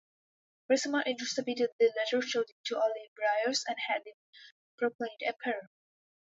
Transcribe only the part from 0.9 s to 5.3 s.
intercepted the letter, showed it to Olybrius, and had him proclaimed